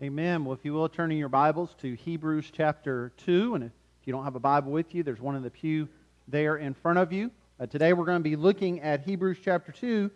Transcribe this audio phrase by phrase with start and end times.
[0.00, 0.44] Amen.
[0.44, 3.56] Well, if you will, turn in your Bibles to Hebrews chapter 2.
[3.56, 3.72] And if
[4.04, 5.88] you don't have a Bible with you, there's one in the pew
[6.28, 7.32] there in front of you.
[7.58, 10.08] Uh, today we're going to be looking at Hebrews chapter 2,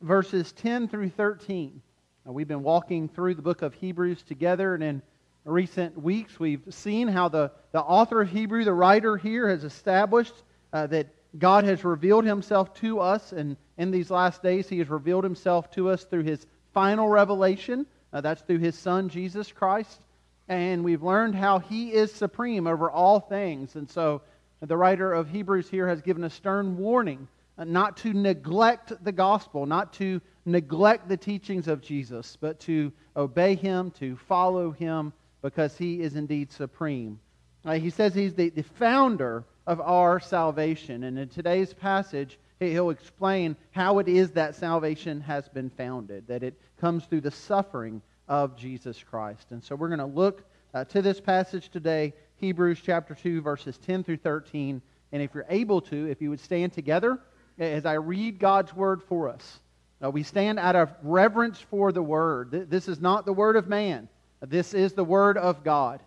[0.00, 1.80] verses 10 through 13.
[2.26, 5.02] Uh, we've been walking through the book of Hebrews together, and in
[5.44, 10.34] recent weeks we've seen how the, the author of Hebrew, the writer here, has established
[10.72, 14.88] uh, that God has revealed himself to us, and in these last days he has
[14.88, 16.44] revealed himself to us through his
[16.74, 20.00] final revelation uh, that's through his son, Jesus Christ.
[20.48, 23.76] And we've learned how he is supreme over all things.
[23.76, 24.22] And so
[24.60, 29.12] the writer of Hebrews here has given a stern warning uh, not to neglect the
[29.12, 35.12] gospel, not to neglect the teachings of Jesus, but to obey him, to follow him,
[35.42, 37.20] because he is indeed supreme.
[37.64, 41.04] Uh, he says he's the, the founder of our salvation.
[41.04, 46.42] And in today's passage, he'll explain how it is that salvation has been founded, that
[46.42, 49.50] it comes through the suffering of Jesus Christ.
[49.50, 50.44] And so we're going to look
[50.74, 54.82] uh, to this passage today, Hebrews chapter 2, verses 10 through 13.
[55.12, 57.18] And if you're able to, if you would stand together
[57.58, 59.60] as I read God's word for us.
[60.02, 62.68] Uh, we stand out of reverence for the word.
[62.70, 64.08] This is not the word of man,
[64.40, 66.02] this is the word of God.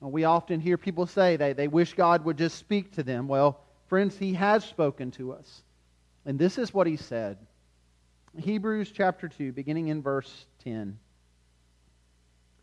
[0.00, 3.26] We often hear people say they, they wish God would just speak to them.
[3.26, 5.62] Well, friends, He has spoken to us.
[6.26, 7.38] And this is what He said.
[8.36, 10.98] Hebrews chapter 2, beginning in verse 10.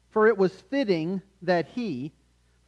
[0.09, 2.11] For it was fitting that he,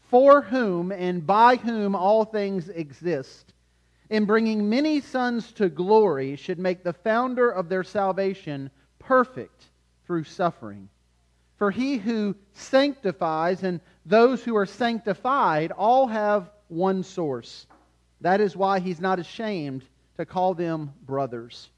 [0.09, 3.53] for whom and by whom all things exist,
[4.09, 9.65] in bringing many sons to glory, should make the founder of their salvation perfect
[10.05, 10.87] through suffering.
[11.57, 17.67] For he who sanctifies and those who are sanctified all have one source.
[18.21, 19.83] That is why he's not ashamed
[20.17, 21.69] to call them brothers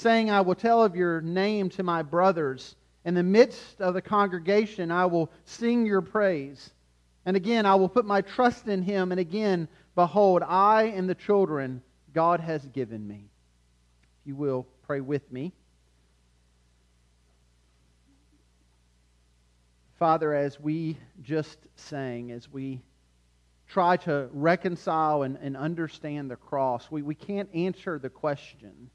[0.00, 2.76] saying, I will tell of your name to my brothers.
[3.04, 6.70] In the midst of the congregation, I will sing your praise.
[7.26, 9.12] And again, I will put my trust in him.
[9.12, 11.82] And again, behold, I and the children
[12.14, 13.28] God has given me.
[14.22, 15.52] If you will, pray with me.
[19.98, 22.80] Father, as we just sang, as we
[23.70, 28.90] try to reconcile and, and understand the cross, we, we can't answer the question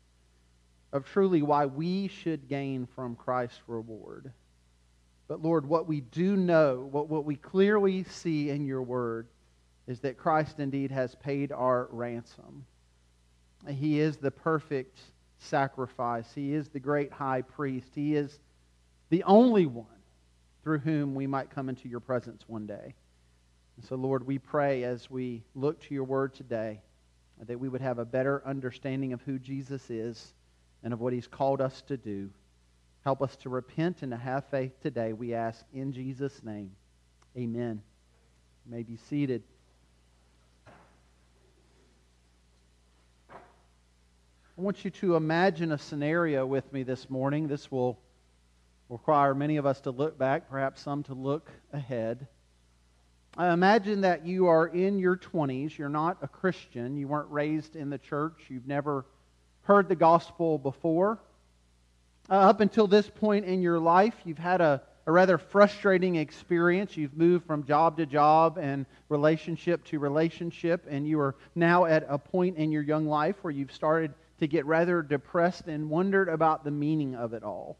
[0.91, 4.33] of truly why we should gain from Christ's reward.
[5.29, 9.27] But Lord, what we do know, what, what we clearly see in your word,
[9.87, 12.65] is that Christ indeed has paid our ransom.
[13.69, 14.99] He is the perfect
[15.37, 16.27] sacrifice.
[16.35, 17.89] He is the great high priest.
[17.95, 18.39] He is
[19.09, 19.85] the only one
[20.63, 22.93] through whom we might come into your presence one day.
[23.77, 26.81] And so, Lord, we pray as we look to your word today
[27.43, 30.33] that we would have a better understanding of who Jesus is
[30.83, 32.29] and of what He's called us to do.
[33.03, 36.71] Help us to repent and to have faith today, we ask in Jesus' name.
[37.37, 37.81] Amen.
[38.65, 39.43] You may be seated.
[43.29, 47.47] I want you to imagine a scenario with me this morning.
[47.47, 47.99] This will
[48.87, 52.27] require many of us to look back, perhaps some to look ahead.
[53.37, 55.77] I imagine that you are in your 20s.
[55.77, 56.95] You're not a Christian.
[56.95, 58.45] You weren't raised in the church.
[58.47, 59.05] You've never
[59.63, 61.19] heard the gospel before.
[62.29, 66.95] Uh, up until this point in your life, you've had a, a rather frustrating experience.
[66.95, 72.05] You've moved from job to job and relationship to relationship, and you are now at
[72.07, 76.29] a point in your young life where you've started to get rather depressed and wondered
[76.29, 77.77] about the meaning of it all.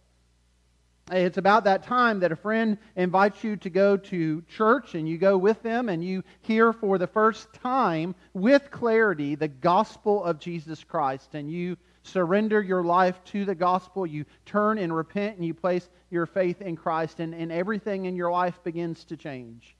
[1.12, 5.20] It's about that time that a friend invites you to go to church and you
[5.20, 10.40] go with them and you hear for the first time with clarity the gospel of
[10.40, 14.08] Jesus Christ and you surrender your life to the gospel.
[14.08, 18.16] You turn and repent and you place your faith in Christ and, and everything in
[18.16, 19.76] your life begins to change.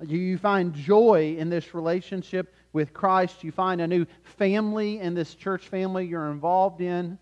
[0.00, 3.44] You find joy in this relationship with Christ.
[3.44, 4.06] You find a new
[4.38, 7.18] family in this church family you're involved in.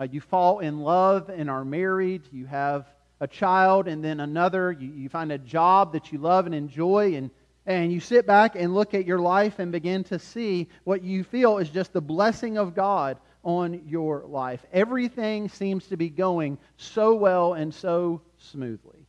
[0.00, 2.22] Uh, you fall in love and are married.
[2.32, 2.86] You have
[3.20, 4.72] a child and then another.
[4.72, 7.16] You, you find a job that you love and enjoy.
[7.16, 7.30] And,
[7.66, 11.22] and you sit back and look at your life and begin to see what you
[11.22, 14.64] feel is just the blessing of God on your life.
[14.72, 19.06] Everything seems to be going so well and so smoothly.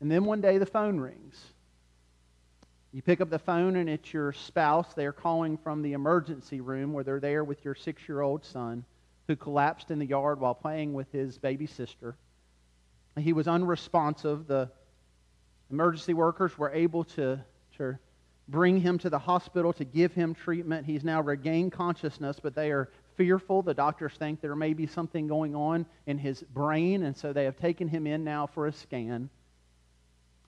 [0.00, 1.42] And then one day the phone rings.
[2.96, 4.94] You pick up the phone and it's your spouse.
[4.94, 8.86] They're calling from the emergency room where they're there with your six year old son
[9.28, 12.16] who collapsed in the yard while playing with his baby sister.
[13.18, 14.46] He was unresponsive.
[14.46, 14.70] The
[15.70, 17.38] emergency workers were able to,
[17.76, 17.98] to
[18.48, 20.86] bring him to the hospital to give him treatment.
[20.86, 22.88] He's now regained consciousness, but they are
[23.18, 23.60] fearful.
[23.60, 27.44] The doctors think there may be something going on in his brain, and so they
[27.44, 29.28] have taken him in now for a scan.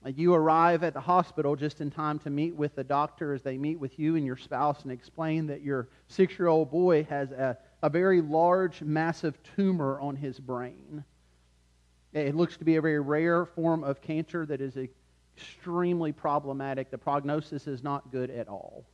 [0.05, 3.57] You arrive at the hospital just in time to meet with the doctor as they
[3.57, 7.31] meet with you and your spouse and explain that your six year old boy has
[7.31, 11.03] a, a very large, massive tumor on his brain.
[12.13, 14.77] It looks to be a very rare form of cancer that is
[15.35, 16.91] extremely problematic.
[16.91, 18.85] The prognosis is not good at all.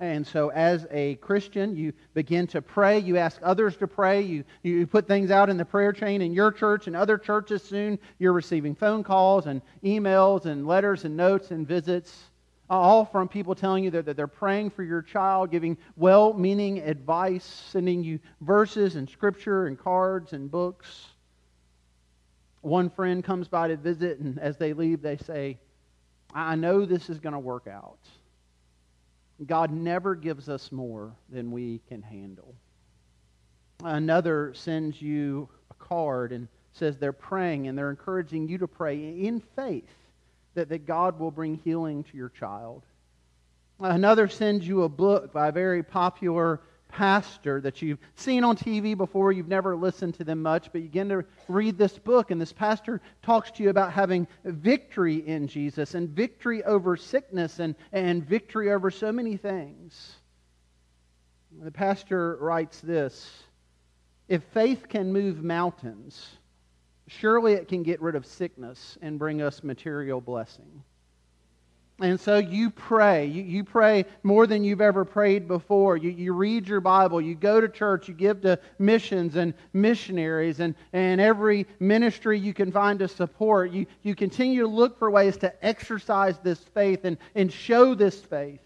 [0.00, 2.98] And so, as a Christian, you begin to pray.
[2.98, 4.22] You ask others to pray.
[4.22, 7.62] You, you put things out in the prayer chain in your church and other churches.
[7.62, 12.24] Soon you're receiving phone calls and emails and letters and notes and visits,
[12.68, 16.80] all from people telling you that, that they're praying for your child, giving well meaning
[16.80, 21.06] advice, sending you verses and scripture and cards and books.
[22.62, 25.58] One friend comes by to visit, and as they leave, they say,
[26.34, 27.98] I know this is going to work out.
[29.46, 32.54] God never gives us more than we can handle.
[33.82, 38.96] Another sends you a card and says they're praying and they're encouraging you to pray
[38.96, 39.90] in faith
[40.54, 42.82] that, that God will bring healing to your child.
[43.80, 46.60] Another sends you a book by a very popular
[46.94, 50.84] pastor that you've seen on TV before, you've never listened to them much, but you
[50.86, 55.48] begin to read this book, and this pastor talks to you about having victory in
[55.48, 60.14] Jesus and victory over sickness and, and victory over so many things.
[61.62, 63.42] The pastor writes this
[64.28, 66.36] If faith can move mountains,
[67.08, 70.84] surely it can get rid of sickness and bring us material blessing.
[72.04, 73.24] And so you pray.
[73.24, 75.96] You, you pray more than you've ever prayed before.
[75.96, 77.18] You, you read your Bible.
[77.18, 78.08] You go to church.
[78.08, 83.70] You give to missions and missionaries and, and every ministry you can find to support.
[83.70, 88.20] You, you continue to look for ways to exercise this faith and, and show this
[88.20, 88.60] faith.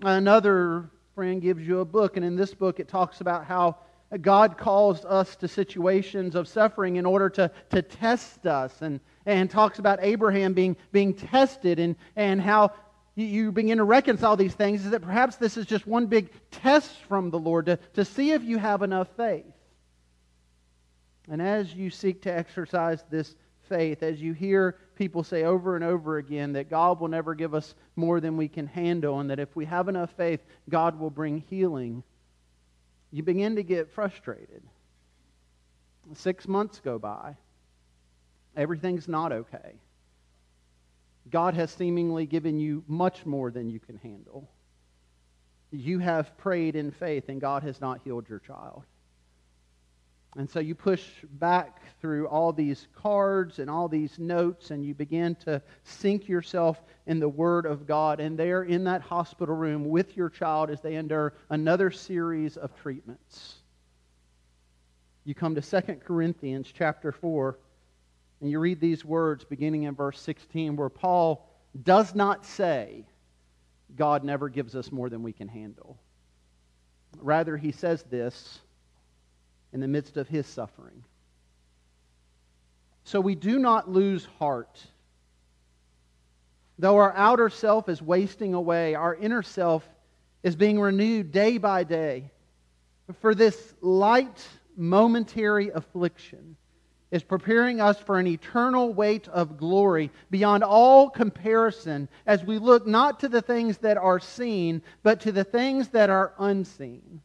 [0.00, 3.76] Another friend gives you a book, and in this book it talks about how
[4.18, 9.48] God calls us to situations of suffering in order to, to test us and, and
[9.48, 12.72] talks about Abraham being, being tested and, and how
[13.14, 16.90] you begin to reconcile these things is that perhaps this is just one big test
[17.08, 19.44] from the Lord to, to see if you have enough faith.
[21.28, 23.36] And as you seek to exercise this
[23.68, 27.54] faith, as you hear people say over and over again that God will never give
[27.54, 31.10] us more than we can handle, and that if we have enough faith, God will
[31.10, 32.02] bring healing
[33.10, 34.62] you begin to get frustrated.
[36.14, 37.36] Six months go by.
[38.56, 39.74] Everything's not okay.
[41.30, 44.48] God has seemingly given you much more than you can handle.
[45.70, 48.84] You have prayed in faith, and God has not healed your child.
[50.36, 54.94] And so you push back through all these cards and all these notes, and you
[54.94, 58.20] begin to sink yourself in the Word of God.
[58.20, 62.74] And there in that hospital room with your child as they endure another series of
[62.80, 63.56] treatments.
[65.24, 67.58] You come to 2 Corinthians chapter 4,
[68.40, 71.48] and you read these words beginning in verse 16, where Paul
[71.82, 73.04] does not say,
[73.96, 75.98] God never gives us more than we can handle.
[77.18, 78.60] Rather, he says this
[79.72, 81.04] in the midst of his suffering.
[83.04, 84.80] So we do not lose heart.
[86.78, 89.88] Though our outer self is wasting away, our inner self
[90.42, 92.30] is being renewed day by day.
[93.20, 94.46] For this light,
[94.76, 96.56] momentary affliction
[97.10, 102.86] is preparing us for an eternal weight of glory beyond all comparison as we look
[102.86, 107.20] not to the things that are seen, but to the things that are unseen.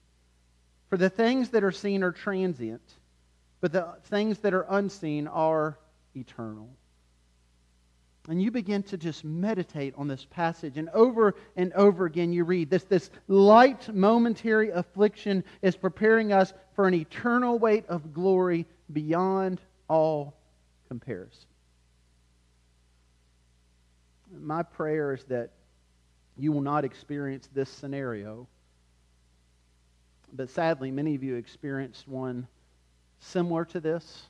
[0.90, 2.82] For the things that are seen are transient,
[3.62, 5.78] but the things that are unseen are
[6.16, 6.70] eternal.
[8.28, 12.44] And you begin to just meditate on this passage, and over and over again you
[12.44, 18.66] read this, this light, momentary affliction is preparing us for an eternal weight of glory
[18.92, 20.36] beyond all
[20.88, 21.46] comparison.
[24.40, 25.52] My prayer is that
[26.38, 28.48] you will not experience this scenario
[30.34, 32.48] but sadly, many of you experienced one
[33.20, 34.24] similar to this.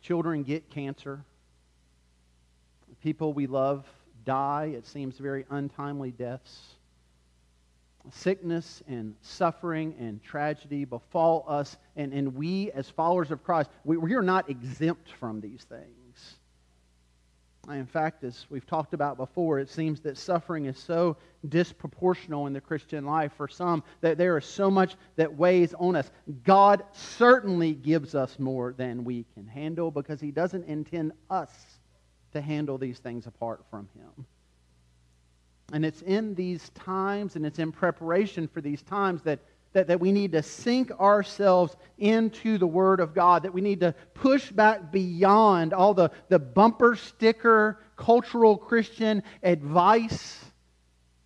[0.00, 1.24] Children get cancer.
[3.02, 3.86] People we love
[4.24, 4.72] die.
[4.76, 6.74] It seems very untimely deaths.
[8.10, 13.96] Sickness and suffering and tragedy befall us, and, and we, as followers of Christ, we,
[13.96, 16.03] we are not exempt from these things.
[17.68, 21.16] In fact, as we've talked about before, it seems that suffering is so
[21.48, 25.96] disproportional in the Christian life for some that there is so much that weighs on
[25.96, 26.10] us.
[26.44, 31.50] God certainly gives us more than we can handle because He doesn't intend us
[32.32, 34.26] to handle these things apart from Him.
[35.72, 39.40] And it's in these times and it's in preparation for these times that,
[39.74, 43.80] that, that we need to sink ourselves into the Word of God, that we need
[43.80, 50.42] to push back beyond all the, the bumper sticker, cultural Christian advice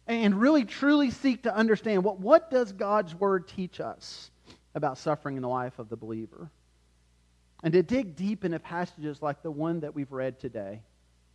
[0.06, 4.30] and really truly seek to understand what, what does God's Word teach us
[4.74, 6.50] about suffering in the life of the believer?
[7.62, 10.80] And to dig deep into passages like the one that we've read today,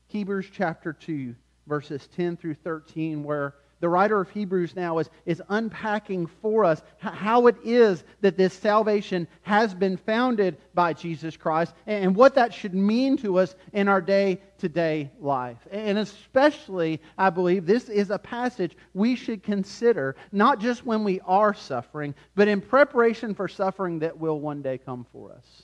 [0.08, 1.36] Hebrews chapter 2,
[1.68, 6.82] verses 10 through 13, where the writer of Hebrews now is, is unpacking for us
[7.00, 12.54] how it is that this salvation has been founded by Jesus Christ and what that
[12.54, 15.58] should mean to us in our day to day life.
[15.70, 21.20] And especially, I believe, this is a passage we should consider not just when we
[21.26, 25.64] are suffering, but in preparation for suffering that will one day come for us.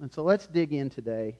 [0.00, 1.36] And so let's dig in today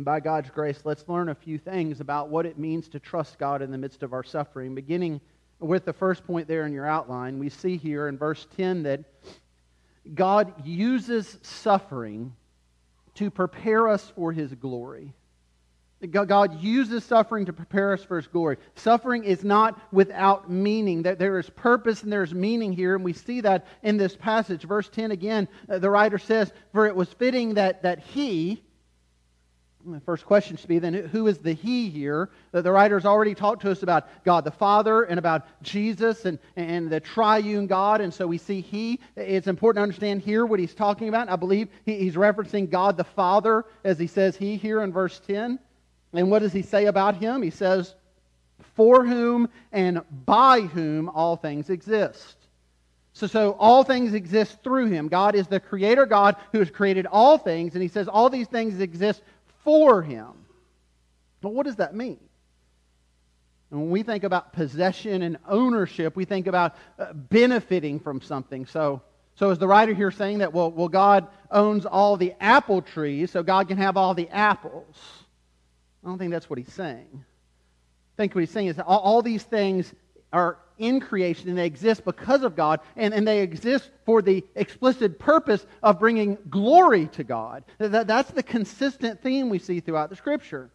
[0.00, 3.38] and by God's grace, let's learn a few things about what it means to trust
[3.38, 4.74] God in the midst of our suffering.
[4.74, 5.20] Beginning
[5.58, 9.04] with the first point there in your outline, we see here in verse 10 that
[10.14, 12.34] God uses suffering
[13.16, 15.12] to prepare us for his glory.
[16.10, 18.56] God uses suffering to prepare us for his glory.
[18.76, 21.02] Suffering is not without meaning.
[21.02, 24.62] There is purpose and there's meaning here, and we see that in this passage.
[24.62, 28.62] Verse 10 again, uh, the writer says, For it was fitting that, that he,
[29.86, 32.30] the first question should be then who is the he here?
[32.52, 36.38] The, the writer's already talked to us about God the Father and about Jesus and,
[36.56, 38.00] and the triune God.
[38.00, 39.00] And so we see he.
[39.16, 41.28] It's important to understand here what he's talking about.
[41.28, 45.20] I believe he, he's referencing God the Father as he says he here in verse
[45.26, 45.58] 10.
[46.12, 47.42] And what does he say about him?
[47.42, 47.94] He says,
[48.74, 52.36] For whom and by whom all things exist.
[53.12, 55.08] So, so all things exist through him.
[55.08, 57.74] God is the creator God who has created all things.
[57.74, 59.22] And he says all these things exist
[59.64, 60.28] for him.
[61.40, 62.18] But what does that mean?
[63.70, 68.66] And when we think about possession and ownership, we think about uh, benefiting from something.
[68.66, 69.02] So,
[69.36, 73.30] so is the writer here saying that, well, well, God owns all the apple trees,
[73.30, 74.96] so God can have all the apples?
[76.04, 77.08] I don't think that's what he's saying.
[77.12, 79.94] I think what he's saying is that all, all these things
[80.32, 84.44] are in creation and they exist because of God and, and they exist for the
[84.54, 87.64] explicit purpose of bringing glory to God.
[87.78, 90.70] That, that's the consistent theme we see throughout the scripture.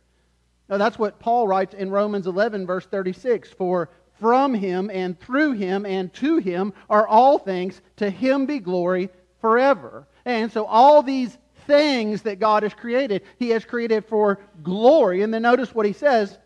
[0.70, 5.54] Now, that's what Paul writes in Romans 11, verse 36 For from him and through
[5.54, 9.10] him and to him are all things, to him be glory
[9.42, 10.08] forever.
[10.24, 15.22] And so, all these things that God has created, he has created for glory.
[15.22, 16.38] And then notice what he says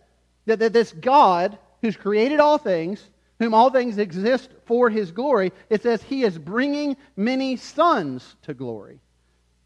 [0.45, 3.09] that, that this God who's created all things,
[3.39, 8.53] whom all things exist for his glory, it says he is bringing many sons to
[8.53, 8.99] glory.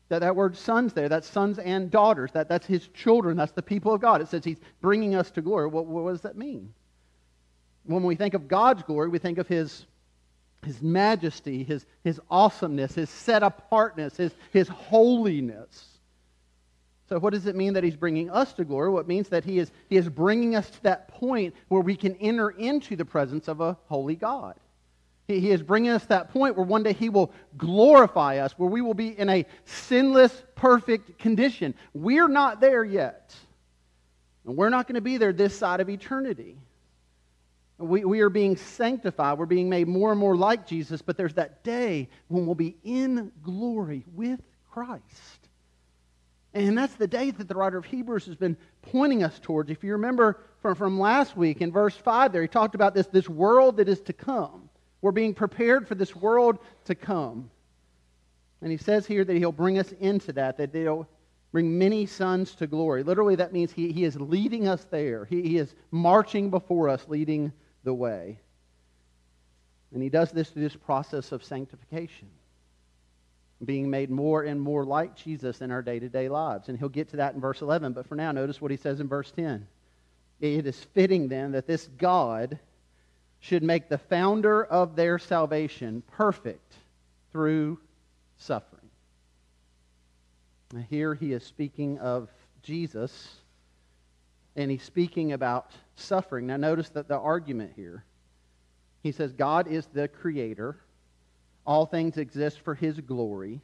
[0.10, 2.32] That, that word sons there, that's sons and daughters.
[2.34, 3.36] That, that's his children.
[3.36, 4.22] That's the people of God.
[4.22, 5.68] It says he's bringing us to glory.
[5.68, 6.72] What, what does that mean?
[7.86, 9.86] When we think of God's glory, we think of his,
[10.64, 15.93] his majesty, his, his awesomeness, his set apartness, his, his holiness.
[17.10, 18.90] So, what does it mean that he's bringing us to glory?
[18.90, 22.16] Well, means that he is, he is bringing us to that point where we can
[22.16, 24.56] enter into the presence of a holy God.
[25.28, 28.70] He, he is bringing us that point where one day he will glorify us, where
[28.70, 31.74] we will be in a sinless, perfect condition.
[31.94, 33.36] We're not there yet.
[34.46, 36.58] And we're not going to be there this side of eternity.
[37.78, 39.38] We, we are being sanctified.
[39.38, 42.78] We're being made more and more like Jesus, but there's that day when we'll be
[42.84, 44.40] in glory with
[44.72, 45.43] Christ.
[46.54, 49.72] And that's the day that the writer of Hebrews has been pointing us towards.
[49.72, 53.08] If you remember from, from last week in verse 5 there, he talked about this,
[53.08, 54.70] this world that is to come.
[55.02, 57.50] We're being prepared for this world to come.
[58.62, 61.08] And he says here that he'll bring us into that, that he'll
[61.52, 63.04] bring many sons to glory.
[63.04, 65.26] Literally, that means he, he is leading us there.
[65.26, 67.52] He, he is marching before us, leading
[67.84, 68.40] the way.
[69.92, 72.30] And he does this through this process of sanctification
[73.66, 76.70] being made more and more like Jesus in our day to day lives.
[76.70, 77.94] And he'll get to that in verse 11.
[77.94, 79.68] But for now, notice what he says in verse 10.
[80.40, 82.60] It is fitting then that this God
[83.40, 86.74] should make the founder of their salvation perfect
[87.32, 87.80] through
[88.38, 88.90] suffering.
[90.90, 92.30] Here he is speaking of
[92.64, 93.36] Jesus,
[94.56, 96.48] and he's speaking about suffering.
[96.48, 98.04] Now, notice that the argument here.
[99.02, 100.78] He says, God is the creator
[101.66, 103.62] all things exist for his glory.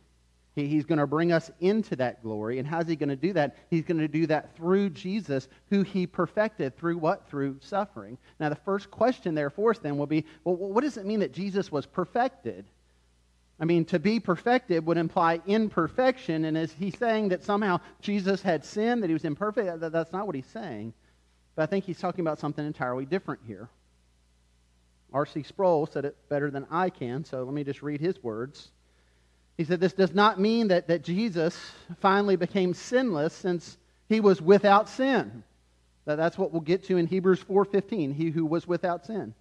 [0.56, 2.60] He, he's going to bring us into that glory.
[2.60, 3.56] And how's he going to do that?
[3.70, 6.78] He's going to do that through Jesus, who he perfected.
[6.78, 7.30] Through what?
[7.30, 8.18] Through suffering.
[8.40, 11.20] Now, the first question there for us then will be well, what does it mean
[11.20, 12.66] that Jesus was perfected?
[13.60, 16.46] I mean, to be perfected would imply imperfection.
[16.46, 19.82] And is he saying that somehow Jesus had sinned, that he was imperfect?
[19.82, 20.94] That's not what he's saying.
[21.56, 23.68] But I think he's talking about something entirely different here.
[25.14, 25.44] R.C.
[25.44, 28.70] Sproul said it better than I can, so let me just read his words.
[29.58, 31.58] He said, This does not mean that, that Jesus
[32.00, 35.44] finally became sinless since he was without sin.
[36.06, 39.34] That, that's what we'll get to in Hebrews 4.15, he who was without sin.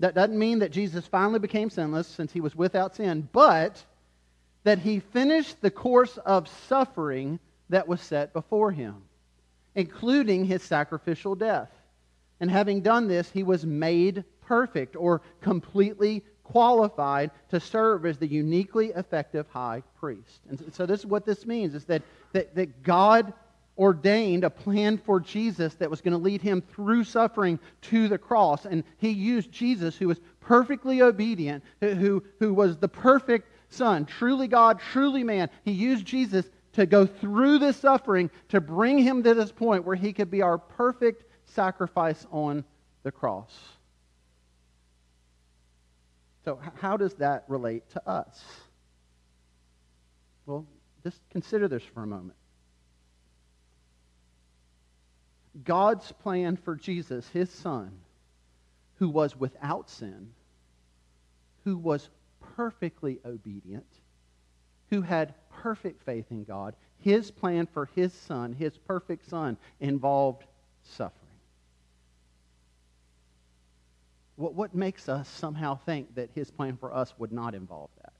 [0.00, 3.82] That doesn't mean that Jesus finally became sinless since he was without sin, but
[4.64, 7.38] that he finished the course of suffering
[7.70, 8.96] that was set before him,
[9.74, 11.70] including his sacrificial death.
[12.40, 18.26] And having done this, he was made perfect or completely qualified to serve as the
[18.26, 20.40] uniquely effective high priest.
[20.48, 23.32] And so this is what this means is that, that, that God
[23.78, 28.16] ordained a plan for Jesus that was going to lead him through suffering to the
[28.16, 28.64] cross.
[28.64, 34.46] And he used Jesus, who was perfectly obedient, who, who was the perfect Son, truly
[34.46, 35.50] God, truly man.
[35.64, 39.96] He used Jesus to go through this suffering to bring him to this point where
[39.96, 42.64] he could be our perfect sacrifice on
[43.02, 43.52] the cross.
[46.46, 48.40] So, how does that relate to us?
[50.46, 50.64] Well,
[51.02, 52.38] just consider this for a moment.
[55.64, 57.90] God's plan for Jesus, his son,
[59.00, 60.30] who was without sin,
[61.64, 62.10] who was
[62.54, 63.88] perfectly obedient,
[64.90, 70.44] who had perfect faith in God, his plan for his son, his perfect son, involved
[70.84, 71.25] suffering.
[74.36, 78.12] What, what makes us somehow think that his plan for us would not involve that?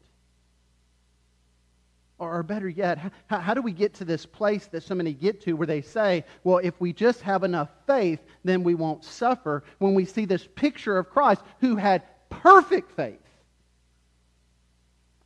[2.18, 5.42] Or, better yet, how, how, do we get to this place that so many get
[5.42, 9.62] to where they say, well, if we just have enough faith, then we won't suffer,
[9.78, 13.20] when we see this picture of Christ who had perfect faith,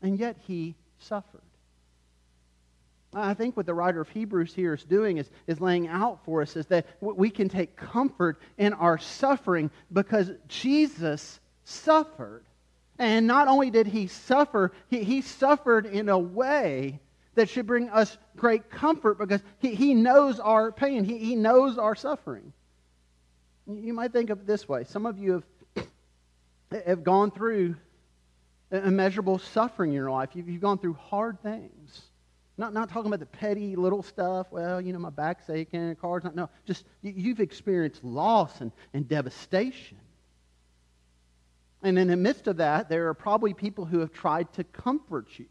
[0.02, 1.42] and yet he suffered?
[3.12, 6.42] I think what the writer of Hebrews here is doing is, is laying out for
[6.42, 12.44] us is that we can take comfort in our suffering because Jesus suffered.
[12.98, 17.00] And not only did he suffer, he, he suffered in a way
[17.34, 21.78] that should bring us great comfort because he, he knows our pain, he, he knows
[21.78, 22.52] our suffering.
[23.66, 25.42] You might think of it this way some of you
[25.76, 25.86] have,
[26.86, 27.74] have gone through
[28.70, 32.02] immeasurable suffering in your life, you've, you've gone through hard things.
[32.58, 34.48] Not, not talking about the petty little stuff.
[34.50, 36.34] Well, you know, my back's aching, car's not.
[36.34, 39.98] No, just you've experienced loss and, and devastation.
[41.82, 45.26] And in the midst of that, there are probably people who have tried to comfort
[45.38, 45.46] you.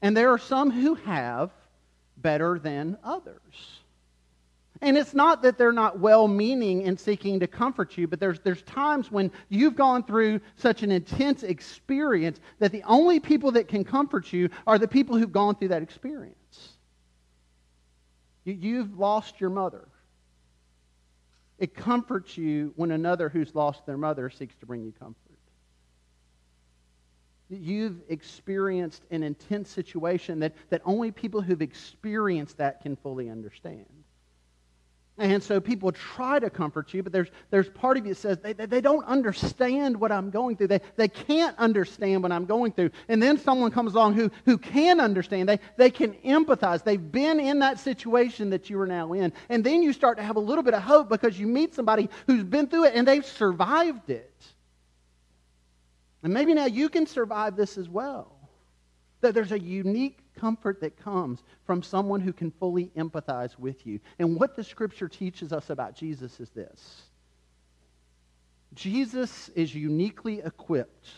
[0.00, 1.50] And there are some who have
[2.16, 3.80] better than others.
[4.80, 8.38] And it's not that they're not well meaning in seeking to comfort you, but there's,
[8.40, 13.66] there's times when you've gone through such an intense experience that the only people that
[13.66, 16.76] can comfort you are the people who've gone through that experience.
[18.44, 19.88] You, you've lost your mother.
[21.58, 25.16] It comforts you when another who's lost their mother seeks to bring you comfort.
[27.50, 33.86] You've experienced an intense situation that, that only people who've experienced that can fully understand.
[35.20, 38.38] And so people try to comfort you, but there's, there's part of you that says
[38.38, 40.68] they, they, they, don't understand what I'm going through.
[40.68, 42.90] They, they can't understand what I'm going through.
[43.08, 45.48] And then someone comes along who, who can understand.
[45.48, 46.84] They, they can empathize.
[46.84, 49.32] They've been in that situation that you are now in.
[49.48, 52.08] And then you start to have a little bit of hope because you meet somebody
[52.28, 54.32] who's been through it and they've survived it.
[56.22, 58.36] And maybe now you can survive this as well.
[59.20, 64.00] That there's a unique comfort that comes from someone who can fully empathize with you.
[64.18, 67.02] And what the scripture teaches us about Jesus is this
[68.74, 71.08] Jesus is uniquely equipped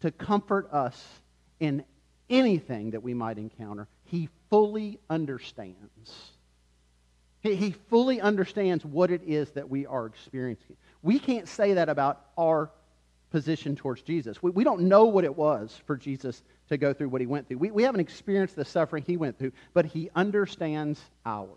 [0.00, 1.02] to comfort us
[1.58, 1.84] in
[2.28, 3.88] anything that we might encounter.
[4.04, 6.32] He fully understands.
[7.40, 10.76] He, fully understands what it is that we are experiencing.
[11.02, 12.70] We can't say that about our
[13.30, 14.42] position towards Jesus.
[14.42, 17.48] We, we don't know what it was for Jesus to go through what he went
[17.48, 17.58] through.
[17.58, 21.48] We, we haven't experienced the suffering he went through, but he understands ours.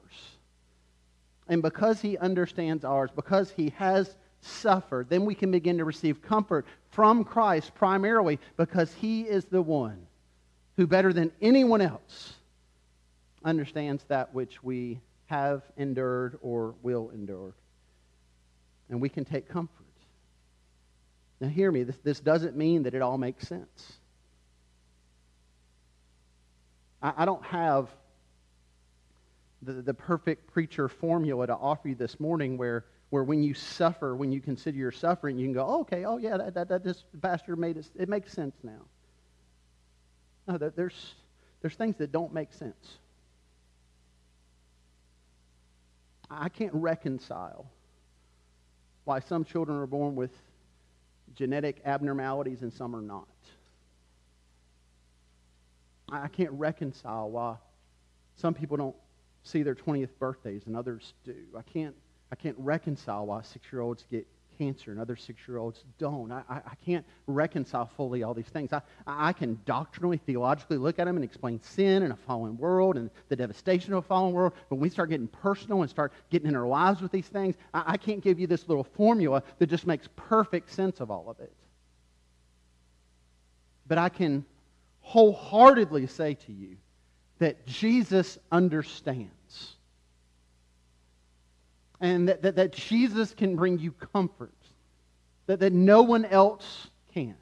[1.48, 6.22] And because he understands ours, because he has suffered, then we can begin to receive
[6.22, 10.06] comfort from Christ primarily because he is the one
[10.78, 12.34] who, better than anyone else,
[13.44, 17.54] understands that which we have endured or will endure.
[18.90, 19.79] And we can take comfort.
[21.42, 23.94] Now, hear me, this, this doesn't mean that it all makes sense.
[27.02, 27.90] I, I don't have
[29.62, 34.16] the, the perfect preacher formula to offer you this morning where, where when you suffer,
[34.16, 36.84] when you consider your suffering, you can go, oh, okay, oh, yeah, that, that, that
[36.84, 38.82] this pastor made it, it makes sense now.
[40.48, 41.16] No, there's,
[41.62, 42.98] there's things that don't make sense.
[46.30, 47.66] I can't reconcile
[49.06, 50.32] why some children are born with
[51.36, 53.28] genetic abnormalities and some are not.
[56.12, 57.58] I can't reconcile why
[58.36, 58.96] some people don't
[59.44, 61.36] see their 20th birthdays and others do.
[61.58, 61.96] I can't,
[62.32, 64.28] I can't reconcile why six year olds get
[64.60, 66.32] cancer and other six year olds don't.
[66.32, 68.74] I, I, can't reconcile fully all these things.
[68.74, 72.98] I, I can doctrinally, theologically look at them and explain sin and a fallen world
[72.98, 74.54] and the devastation of a fallen world.
[74.68, 77.56] But when we start getting personal and start getting in our lives with these things,
[77.74, 81.30] I, I can't give you this little formula that just makes perfect sense of all
[81.30, 81.54] of it.
[83.88, 84.46] But I can
[85.02, 86.76] wholeheartedly say to you
[87.40, 89.34] that Jesus understands
[92.02, 94.54] and that, that, that Jesus can bring you comfort
[95.50, 97.36] that, that no one else can.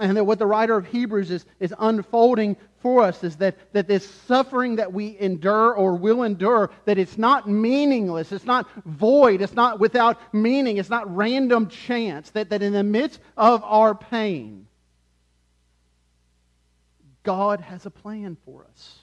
[0.00, 3.86] And that what the writer of Hebrews is, is unfolding for us is that, that
[3.86, 9.40] this suffering that we endure or will endure, that it's not meaningless, it's not void,
[9.40, 13.94] it's not without meaning, it's not random chance, that, that in the midst of our
[13.94, 14.66] pain,
[17.22, 18.98] God has a plan for us.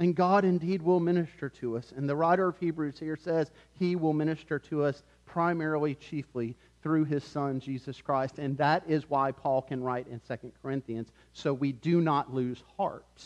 [0.00, 1.92] And God indeed will minister to us.
[1.94, 7.04] And the writer of Hebrews here says he will minister to us primarily, chiefly, through
[7.04, 8.38] his son, Jesus Christ.
[8.38, 12.64] And that is why Paul can write in 2 Corinthians, so we do not lose
[12.78, 13.22] heart.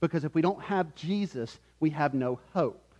[0.00, 2.94] Because if we don't have Jesus, we have no hope.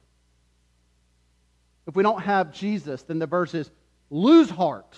[1.87, 3.71] If we don't have Jesus, then the verse is
[4.11, 4.94] lose heart.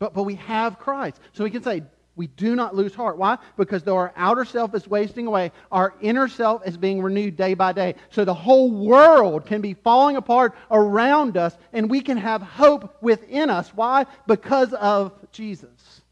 [0.00, 1.20] But, but we have Christ.
[1.32, 1.84] So we can say,
[2.16, 3.18] we do not lose heart.
[3.18, 3.38] Why?
[3.56, 7.54] Because though our outer self is wasting away, our inner self is being renewed day
[7.54, 7.96] by day.
[8.10, 13.02] So the whole world can be falling apart around us, and we can have hope
[13.02, 13.68] within us.
[13.74, 14.06] Why?
[14.26, 16.02] Because of Jesus.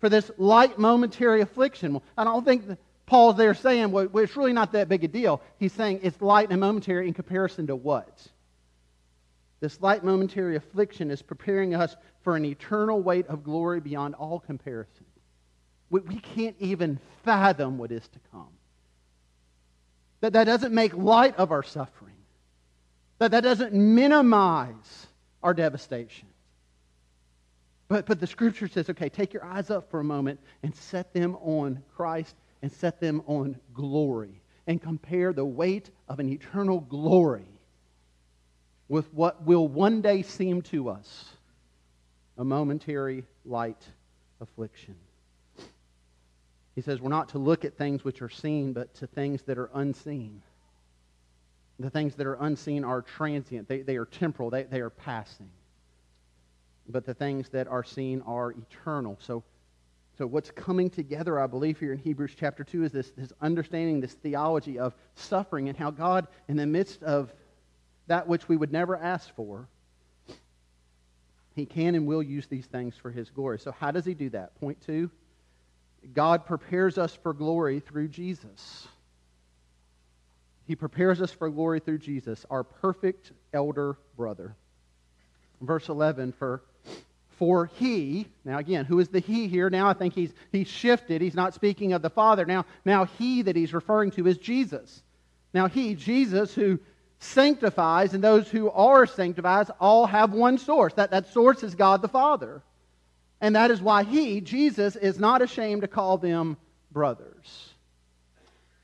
[0.00, 2.00] For this light momentary affliction.
[2.16, 2.64] I don't think
[3.06, 5.40] Paul's there saying, well, it's really not that big a deal.
[5.58, 8.26] He's saying it's light and momentary in comparison to what?
[9.60, 14.40] This light momentary affliction is preparing us for an eternal weight of glory beyond all
[14.40, 15.04] comparison.
[15.90, 18.48] We, we can't even fathom what is to come.
[20.20, 22.14] That, that doesn't make light of our suffering.
[23.18, 25.06] That, that doesn't minimize
[25.42, 26.28] our devastation.
[27.88, 31.12] But, but the scripture says, okay, take your eyes up for a moment and set
[31.12, 36.80] them on Christ and set them on glory and compare the weight of an eternal
[36.80, 37.59] glory
[38.90, 41.30] with what will one day seem to us
[42.36, 43.80] a momentary light
[44.40, 44.96] affliction.
[46.74, 49.58] He says we're not to look at things which are seen, but to things that
[49.58, 50.42] are unseen.
[51.78, 55.50] The things that are unseen are transient, they, they are temporal, they, they are passing.
[56.88, 59.18] But the things that are seen are eternal.
[59.20, 59.44] So,
[60.18, 64.00] so what's coming together, I believe, here in Hebrews chapter 2 is this, this understanding,
[64.00, 67.32] this theology of suffering and how God, in the midst of
[68.10, 69.68] that which we would never ask for,
[71.54, 73.60] he can and will use these things for his glory.
[73.60, 74.58] So, how does he do that?
[74.58, 75.10] Point two
[76.12, 78.88] God prepares us for glory through Jesus.
[80.66, 84.56] He prepares us for glory through Jesus, our perfect elder brother.
[85.60, 86.62] Verse 11, for,
[87.38, 89.70] for he, now again, who is the he here?
[89.70, 91.20] Now I think he's, he's shifted.
[91.20, 92.44] He's not speaking of the Father.
[92.44, 95.02] Now, now he that he's referring to is Jesus.
[95.52, 96.80] Now he, Jesus, who
[97.20, 100.94] sanctifies and those who are sanctified all have one source.
[100.94, 102.62] That, that source is God the Father.
[103.40, 106.56] And that is why he, Jesus, is not ashamed to call them
[106.90, 107.68] brothers.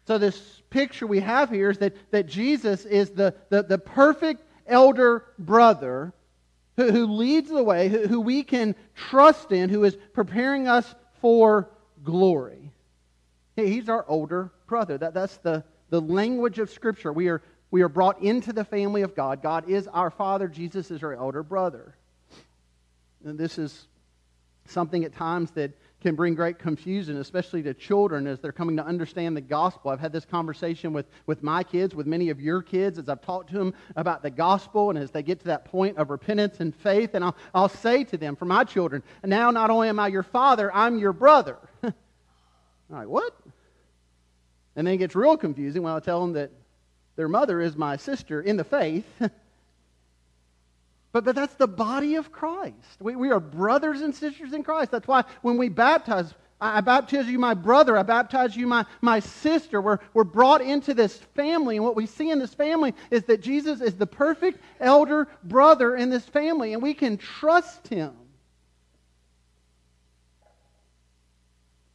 [0.06, 4.42] So, this picture we have here is that, that Jesus is the, the, the perfect
[4.66, 6.12] elder brother
[6.76, 10.94] who, who leads the way, who, who we can trust in, who is preparing us
[11.20, 11.70] for
[12.04, 12.70] glory.
[13.56, 14.96] He's our older brother.
[14.98, 17.12] That, that's the, the language of Scripture.
[17.12, 19.42] We are we are brought into the family of God.
[19.42, 21.94] God is our Father, Jesus is our elder brother.
[23.24, 23.86] And this is
[24.66, 28.84] something at times that can bring great confusion, especially to children as they're coming to
[28.84, 29.90] understand the gospel.
[29.90, 33.22] I've had this conversation with, with my kids, with many of your kids, as I've
[33.22, 36.60] talked to them about the gospel, and as they get to that point of repentance
[36.60, 39.98] and faith, and I'll, I'll say to them, for my children, now not only am
[39.98, 41.56] I your father, I'm your brother.
[41.84, 41.92] All
[42.88, 43.34] right, what?
[44.76, 46.52] And then it gets real confusing when I tell them that
[47.16, 49.06] their mother is my sister in the faith.
[49.18, 53.00] but, but that's the body of Christ.
[53.00, 54.90] We, we are brothers and sisters in Christ.
[54.90, 59.20] That's why when we baptize, I baptize you my brother, I baptize you my, my
[59.20, 59.80] sister.
[59.80, 63.40] We're, we're brought into this family, and what we see in this family is that
[63.40, 68.12] Jesus is the perfect elder brother in this family, and we can trust him.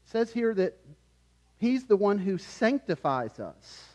[0.05, 0.77] It says here that
[1.59, 3.90] he's the one who sanctifies us.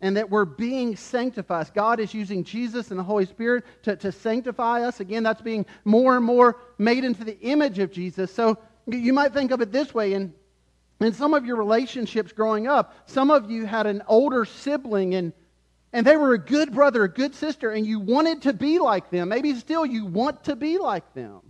[0.00, 1.70] And that we're being sanctified.
[1.74, 5.00] God is using Jesus and the Holy Spirit to, to sanctify us.
[5.00, 8.32] Again, that's being more and more made into the image of Jesus.
[8.32, 10.32] So you might think of it this way in,
[11.00, 15.32] in some of your relationships growing up, some of you had an older sibling and
[15.92, 19.10] and they were a good brother, a good sister, and you wanted to be like
[19.10, 19.30] them.
[19.30, 21.40] Maybe still you want to be like them.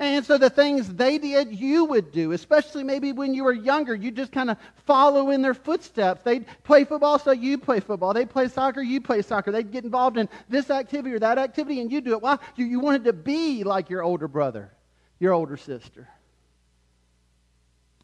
[0.00, 3.96] And so the things they did, you would do, especially maybe when you were younger.
[3.96, 4.56] You just kind of
[4.86, 6.22] follow in their footsteps.
[6.22, 8.14] They'd play football, so you play football.
[8.14, 9.50] They'd play soccer, you play soccer.
[9.50, 12.22] They'd get involved in this activity or that activity, and you do it.
[12.22, 12.38] Why?
[12.54, 14.70] You, you wanted to be like your older brother,
[15.18, 16.08] your older sister.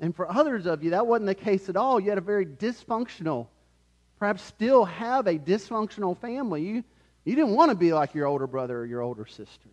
[0.00, 2.00] And for others of you, that wasn't the case at all.
[2.00, 3.46] You had a very dysfunctional,
[4.18, 6.62] perhaps still have a dysfunctional family.
[6.62, 6.84] You,
[7.24, 9.68] you didn't want to be like your older brother or your older sister.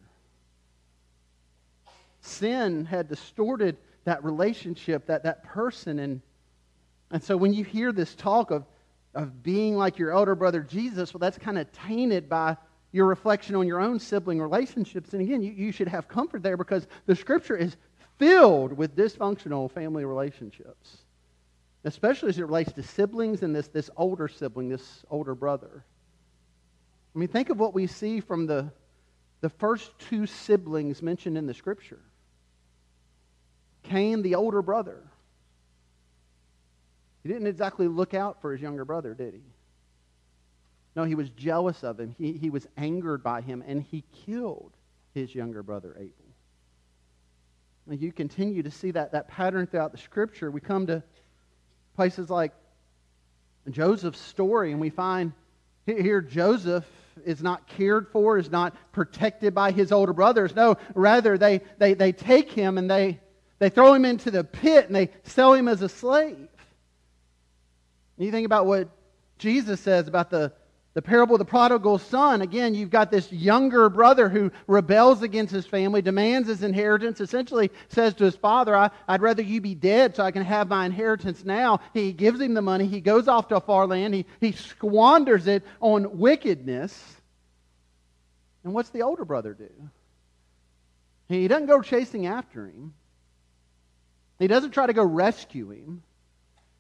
[2.22, 6.00] Sin had distorted that relationship, that, that person.
[6.00, 6.22] And,
[7.12, 8.64] and so when you hear this talk of,
[9.14, 12.58] of being like your elder brother Jesus, well, that's kind of tainted by
[12.92, 15.14] your reflection on your own sibling relationships.
[15.14, 17.76] And again, you, you should have comfort there because the scripture is
[18.18, 20.98] filled with dysfunctional family relationships,
[21.86, 25.84] especially as it relates to siblings and this, this older sibling, this older brother.
[27.16, 28.72] I mean, think of what we see from the,
[29.42, 32.00] the first two siblings mentioned in the scripture.
[33.84, 35.02] Cain, the older brother.
[37.24, 39.42] He didn't exactly look out for his younger brother, did he?
[40.96, 42.16] No, he was jealous of him.
[42.18, 44.72] He, he was angered by him, and he killed
[45.14, 46.12] his younger brother Abel.
[47.90, 50.52] And you continue to see that, that pattern throughout the scripture.
[50.52, 51.04] We come to
[51.96, 52.54] places like
[53.70, 55.34] Joseph's story, and we find
[55.86, 56.86] here Joseph
[57.26, 60.56] is not cared for, is not protected by his older brothers.
[60.56, 63.20] No, rather, they, they, they take him and they
[63.62, 66.48] they throw him into the pit and they sell him as a slave.
[68.18, 68.90] you think about what
[69.38, 70.52] Jesus says about the,
[70.96, 72.42] the parable of the prodigal son.
[72.42, 77.70] Again, you've got this younger brother who rebels against his family, demands his inheritance, essentially
[77.90, 80.88] says to his father, I, would rather you be dead so I can have my
[80.88, 81.82] inheritance now.
[81.94, 82.88] He gives him the money.
[82.88, 84.16] He goes off to a far land.
[84.16, 87.00] He, he squanders it on wickedness.
[88.64, 89.70] And what's the older brother do?
[91.30, 92.96] He doesn't go chasing after him.
[94.42, 96.02] He doesn't try to go rescue him.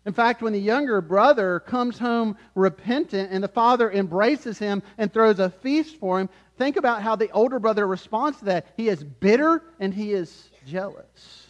[0.05, 5.13] In fact, when the younger brother comes home repentant and the father embraces him and
[5.13, 8.65] throws a feast for him, think about how the older brother responds to that.
[8.77, 11.45] He is bitter and he is jealous.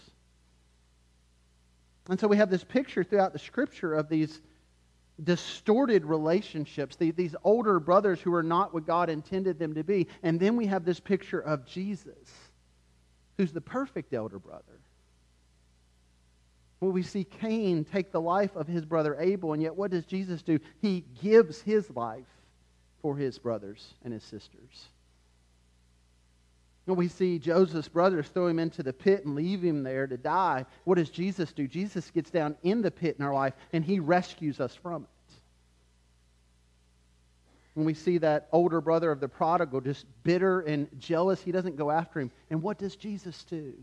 [2.09, 4.41] And so we have this picture throughout the scripture of these
[5.23, 10.07] distorted relationships, these older brothers who are not what God intended them to be.
[10.23, 12.29] And then we have this picture of Jesus,
[13.37, 14.81] who's the perfect elder brother
[16.81, 20.03] well, we see Cain take the life of his brother Abel, and yet what does
[20.03, 20.59] Jesus do?
[20.81, 22.25] He gives his life
[23.03, 24.87] for his brothers and his sisters.
[26.87, 30.17] And we see Joseph's brothers throw him into the pit and leave him there to
[30.17, 30.65] die.
[30.83, 31.67] What does Jesus do?
[31.67, 35.35] Jesus gets down in the pit in our life, and he rescues us from it.
[37.75, 41.77] When we see that older brother of the prodigal just bitter and jealous, he doesn't
[41.77, 42.31] go after him.
[42.49, 43.73] And what does Jesus do?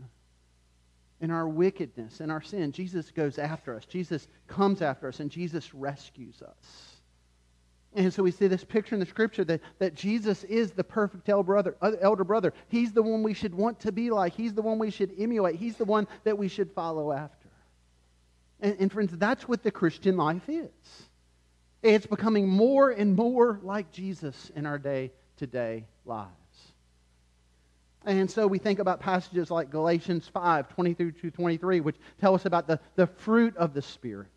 [1.21, 3.85] In our wickedness and our sin, Jesus goes after us.
[3.85, 6.99] Jesus comes after us, and Jesus rescues us.
[7.93, 11.27] And so we see this picture in the scripture that, that Jesus is the perfect
[11.27, 12.53] elder brother, uh, elder brother.
[12.67, 14.33] He's the one we should want to be like.
[14.33, 15.55] He's the one we should emulate.
[15.55, 17.49] He's the one that we should follow after.
[18.61, 20.69] And, and friends, that's what the Christian life is.
[21.81, 26.29] It's becoming more and more like Jesus in our day to day lives.
[28.05, 32.45] And so we think about passages like Galatians 5 23 to 23, which tell us
[32.45, 34.27] about the, the fruit of the Spirit.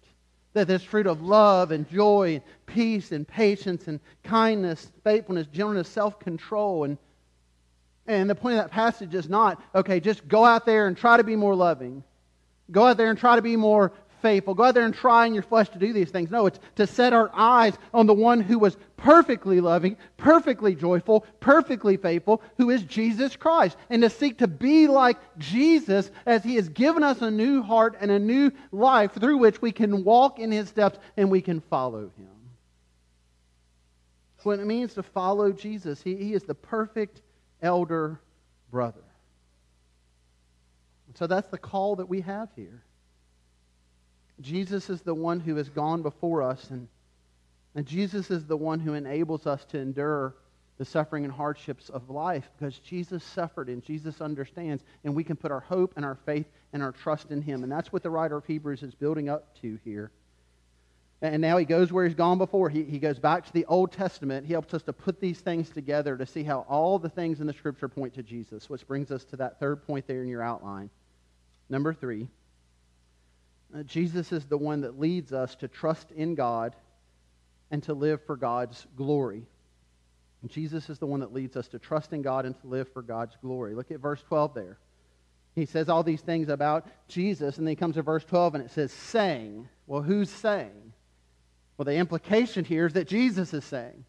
[0.55, 5.89] That this fruit of love and joy and peace and patience and kindness, faithfulness, gentleness,
[5.89, 6.85] self control.
[6.85, 6.99] And,
[8.07, 11.17] and the point of that passage is not, okay, just go out there and try
[11.17, 12.05] to be more loving.
[12.71, 13.93] Go out there and try to be more
[14.23, 14.55] faithful.
[14.55, 16.31] Go out there and try in your flesh to do these things.
[16.31, 21.27] No, it's to set our eyes on the one who was perfectly loving, perfectly joyful,
[21.41, 23.77] perfectly faithful, who is Jesus Christ.
[23.91, 27.97] And to seek to be like Jesus as he has given us a new heart
[28.01, 31.61] and a new life through which we can walk in his steps and we can
[31.61, 32.29] follow him.
[34.45, 37.23] What it means to follow Jesus, he, he is the perfect
[37.61, 38.21] elder
[38.71, 39.05] brother.
[41.15, 42.83] So that's the call that we have here.
[44.41, 46.89] Jesus is the one who has gone before us, and,
[47.75, 50.35] and Jesus is the one who enables us to endure
[50.79, 55.37] the suffering and hardships of life because Jesus suffered and Jesus understands, and we can
[55.37, 57.63] put our hope and our faith and our trust in Him.
[57.63, 60.11] And that's what the writer of Hebrews is building up to here.
[61.23, 62.69] And now he goes where he's gone before.
[62.69, 64.45] He, he goes back to the Old Testament.
[64.45, 67.47] He helps us to put these things together to see how all the things in
[67.47, 70.43] the Scripture point to Jesus, which brings us to that third point there in your
[70.43, 70.91] outline.
[71.69, 72.27] Number three,
[73.75, 76.77] Uh, Jesus is the one that leads us to trust in God
[77.71, 79.47] and to live for God's glory.
[80.47, 83.03] Jesus is the one that leads us to trust in God and to live for
[83.03, 83.75] God's glory.
[83.75, 84.79] Look at verse 12 there.
[85.55, 88.65] He says all these things about Jesus, and then he comes to verse 12 and
[88.65, 89.69] it says, saying.
[89.87, 90.93] Well, who's saying?
[91.77, 94.05] Well, the implication here is that Jesus is saying.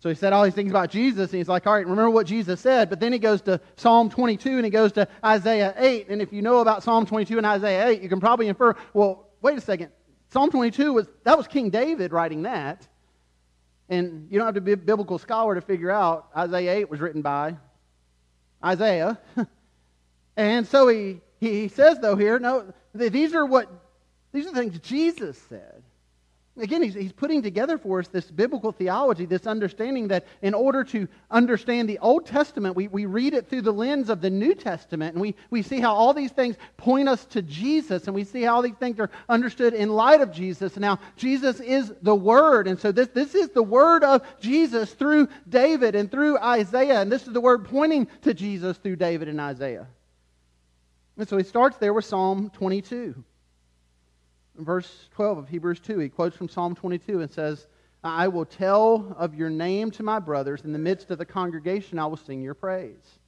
[0.00, 2.26] So he said all these things about Jesus, and he's like, all right, remember what
[2.26, 2.88] Jesus said.
[2.88, 6.08] But then he goes to Psalm 22 and he goes to Isaiah 8.
[6.08, 9.28] And if you know about Psalm 22 and Isaiah 8, you can probably infer, well,
[9.42, 9.90] wait a second.
[10.28, 12.86] Psalm 22 was, that was King David writing that.
[13.88, 17.00] And you don't have to be a biblical scholar to figure out Isaiah 8 was
[17.00, 17.56] written by
[18.64, 19.18] Isaiah.
[20.36, 23.68] and so he, he says, though, here, no, these are what,
[24.30, 25.82] these are the things Jesus said.
[26.58, 30.82] Again, he's, he's putting together for us this biblical theology, this understanding that in order
[30.84, 34.54] to understand the Old Testament, we, we read it through the lens of the New
[34.54, 38.24] Testament, and we, we see how all these things point us to Jesus, and we
[38.24, 40.74] see how these things are understood in light of Jesus.
[40.74, 44.92] And now, Jesus is the Word, and so this, this is the Word of Jesus
[44.94, 49.28] through David and through Isaiah, and this is the Word pointing to Jesus through David
[49.28, 49.86] and Isaiah.
[51.16, 53.24] And so he starts there with Psalm 22
[54.58, 57.66] verse 12 of Hebrews 2, he quotes from Psalm 22 and says,
[58.02, 60.62] I will tell of your name to my brothers.
[60.64, 63.18] In the midst of the congregation, I will sing your praise.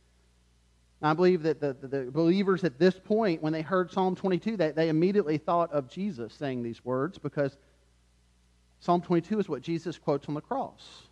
[1.02, 4.56] I believe that the, the, the, believers at this point, when they heard Psalm 22,
[4.56, 7.56] they, they immediately thought of Jesus saying these words because
[8.80, 11.04] Psalm 22 is what Jesus quotes on the cross.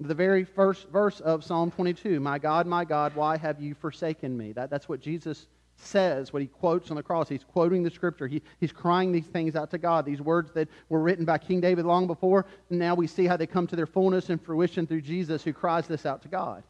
[0.00, 4.36] The very first verse of Psalm 22 My God, my God, why have you forsaken
[4.36, 4.52] me?
[4.52, 5.46] That, that's what Jesus
[5.80, 7.28] says, what he quotes on the cross.
[7.28, 8.26] He's quoting the scripture.
[8.26, 10.04] He, he's crying these things out to God.
[10.04, 13.36] These words that were written by King David long before, and now we see how
[13.36, 16.62] they come to their fullness and fruition through Jesus who cries this out to God.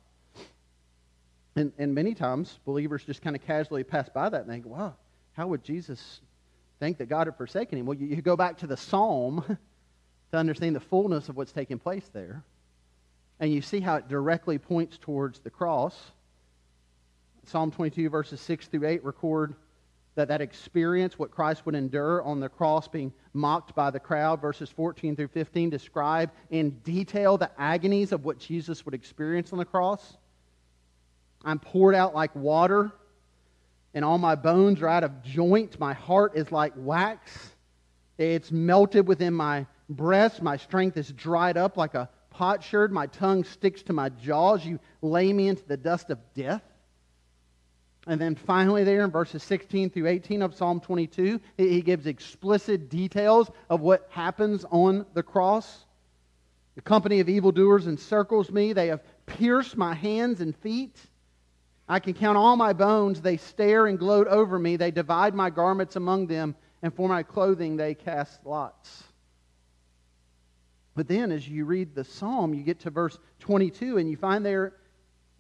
[1.56, 4.94] And, and many times, believers just kind of casually pass by that and think, wow,
[5.32, 6.20] how would Jesus
[6.78, 7.86] think that God had forsaken him?
[7.86, 9.44] Well, you, you go back to the psalm
[10.30, 12.42] to understand the fullness of what's taking place there.
[13.40, 16.12] And you see how it directly points towards the cross
[17.50, 19.56] Psalm 22, verses 6 through 8, record
[20.14, 24.40] that that experience, what Christ would endure on the cross, being mocked by the crowd.
[24.40, 29.58] Verses 14 through 15 describe in detail the agonies of what Jesus would experience on
[29.58, 30.16] the cross.
[31.44, 32.92] I'm poured out like water,
[33.94, 35.80] and all my bones are out of joint.
[35.80, 37.50] My heart is like wax.
[38.16, 40.40] It's melted within my breast.
[40.40, 42.92] My strength is dried up like a potsherd.
[42.92, 44.64] My tongue sticks to my jaws.
[44.64, 46.62] You lay me into the dust of death.
[48.10, 52.88] And then finally, there in verses 16 through 18 of Psalm 22, he gives explicit
[52.88, 55.84] details of what happens on the cross.
[56.74, 58.72] The company of evildoers encircles me.
[58.72, 60.96] They have pierced my hands and feet.
[61.88, 63.20] I can count all my bones.
[63.20, 64.74] They stare and gloat over me.
[64.74, 69.04] They divide my garments among them, and for my clothing they cast lots.
[70.96, 74.44] But then, as you read the psalm, you get to verse 22, and you find
[74.44, 74.72] there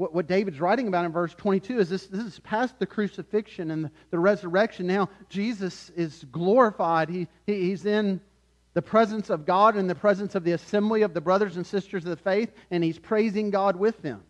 [0.00, 3.70] what, what David's writing about in verse 22 is this, this is past the crucifixion
[3.70, 4.86] and the, the resurrection.
[4.86, 7.10] Now, Jesus is glorified.
[7.10, 8.18] He, he, he's in
[8.72, 12.04] the presence of God and the presence of the assembly of the brothers and sisters
[12.04, 14.22] of the faith, and he's praising God with them.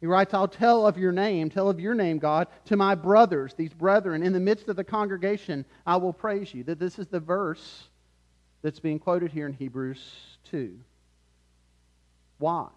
[0.00, 3.52] He writes, I'll tell of your name, tell of your name, God, to my brothers,
[3.52, 4.22] these brethren.
[4.22, 6.64] In the midst of the congregation, I will praise you.
[6.64, 7.88] That this is the verse
[8.62, 10.02] that's being quoted here in Hebrews
[10.44, 10.78] 2.
[12.38, 12.68] Why?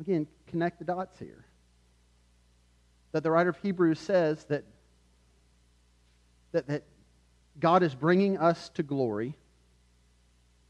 [0.00, 1.44] Again, connect the dots here.
[3.12, 4.64] That the writer of Hebrews says that,
[6.52, 6.82] that, that
[7.60, 9.34] God is bringing us to glory.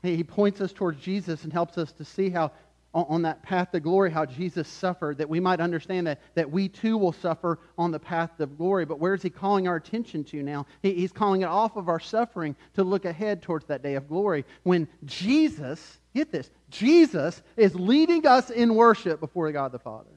[0.03, 2.53] He points us towards Jesus and helps us to see how,
[2.93, 6.69] on that path to glory, how Jesus suffered, that we might understand that, that we
[6.69, 8.85] too will suffer on the path of glory.
[8.85, 10.67] But where is he calling our attention to now?
[10.83, 14.45] he's calling it off of our suffering to look ahead towards that day of glory
[14.63, 16.49] when Jesus Get this.
[16.71, 20.11] Jesus is leading us in worship before God the Father.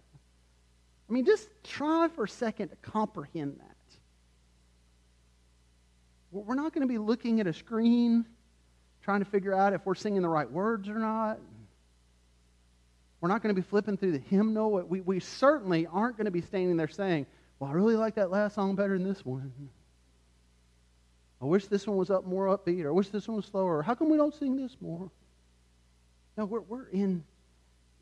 [1.10, 3.76] I mean, just try for a second to comprehend that.
[6.32, 8.26] We're not going to be looking at a screen
[9.02, 11.40] trying to figure out if we're singing the right words or not.
[13.22, 14.72] We're not going to be flipping through the hymnal.
[14.72, 17.26] We, we certainly aren't going to be standing there saying,
[17.58, 19.52] Well, I really like that last song better than this one.
[21.42, 23.82] I wish this one was up more upbeat, or I wish this one was slower.
[23.82, 25.10] How come we don't sing this more?
[26.38, 27.24] No, we're, we're in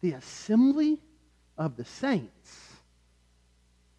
[0.02, 1.00] the assembly
[1.58, 2.74] of the saints.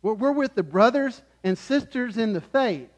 [0.02, 2.90] We're, we're with the brothers and sisters in the faith.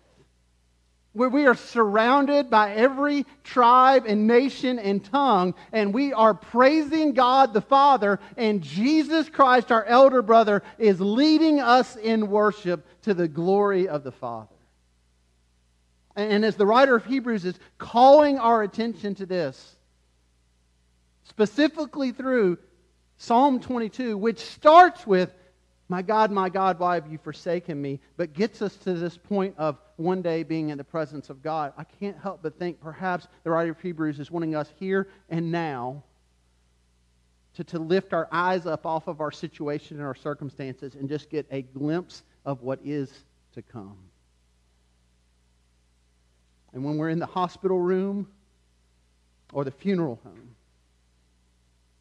[1.19, 7.13] where we are surrounded by every tribe and nation and tongue, and we are praising
[7.13, 13.15] God the Father, and Jesus Christ, our elder brother, is leading us in worship to
[13.15, 14.55] the glory of the Father.
[16.15, 19.77] And as the writer of Hebrews is calling our attention to this,
[21.29, 22.59] specifically through
[23.19, 25.33] Psalm 22, which starts with,
[25.89, 28.01] My God, my God, why have you forsaken me?
[28.17, 31.73] but gets us to this point of one day being in the presence of God.
[31.77, 35.51] I can't help but think perhaps the writer of Hebrews is wanting us here and
[35.51, 36.05] now
[37.55, 41.29] to, to lift our eyes up off of our situation and our circumstances and just
[41.29, 43.13] get a glimpse of what is
[43.55, 43.99] to come.
[46.73, 48.29] And when we're in the hospital room
[49.53, 50.55] or the funeral home,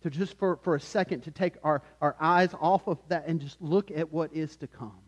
[0.04, 3.42] to just for, for a second to take our, our eyes off of that and
[3.42, 5.00] just look at what is to come.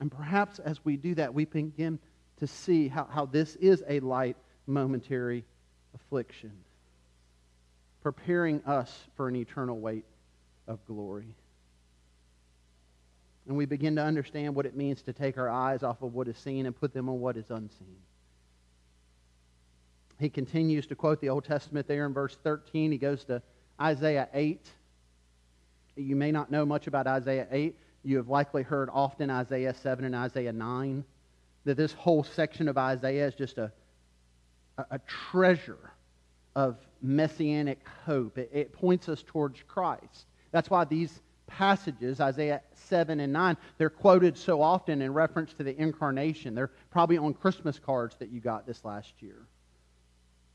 [0.00, 1.98] And perhaps as we do that, we begin
[2.38, 4.36] to see how, how this is a light,
[4.66, 5.44] momentary
[5.94, 6.52] affliction,
[8.02, 10.04] preparing us for an eternal weight
[10.66, 11.34] of glory.
[13.46, 16.28] And we begin to understand what it means to take our eyes off of what
[16.28, 17.98] is seen and put them on what is unseen
[20.18, 22.92] he continues to quote the Old Testament there in verse 13.
[22.92, 23.42] He goes to
[23.80, 24.66] Isaiah 8.
[25.96, 27.76] You may not know much about Isaiah 8.
[28.04, 31.04] You have likely heard often Isaiah 7 and Isaiah 9.
[31.64, 33.72] That this whole section of Isaiah is just a,
[34.76, 34.98] a,
[35.30, 35.92] treasure
[36.54, 38.36] of messianic hope.
[38.36, 40.26] It, it points us towards Christ.
[40.52, 45.64] That's why these passages, Isaiah 7 and 9, they're quoted so often in reference to
[45.64, 46.54] the incarnation.
[46.54, 49.46] They're probably on Christmas cards that you got this last year.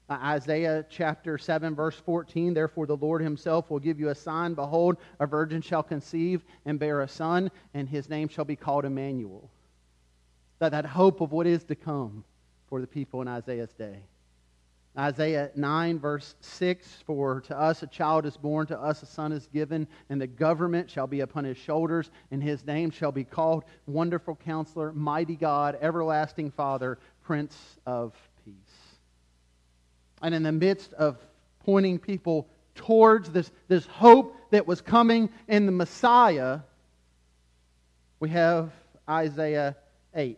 [0.10, 4.56] Uh, Isaiah chapter 7, verse 14 Therefore, the Lord himself will give you a sign.
[4.56, 8.86] Behold, a virgin shall conceive and bear a son, and his name shall be called
[8.86, 9.50] Emmanuel.
[10.58, 12.24] That, that hope of what is to come
[12.68, 14.00] for the people in Isaiah's day.
[14.98, 19.32] Isaiah 9, verse 6 For to us a child is born, to us a son
[19.32, 23.24] is given, and the government shall be upon his shoulders, and his name shall be
[23.24, 27.56] called Wonderful Counselor, Mighty God, Everlasting Father, Prince
[27.86, 28.16] of
[30.22, 31.18] and in the midst of
[31.66, 36.60] pointing people towards this, this hope that was coming in the Messiah,
[38.20, 38.72] we have
[39.08, 39.76] Isaiah
[40.16, 40.38] 8.